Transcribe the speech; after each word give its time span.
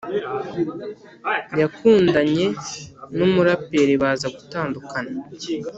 Yakundanye 1.59 2.45
n’umuraperi 3.17 3.93
baza 4.01 4.27
gutandukana 4.35 5.13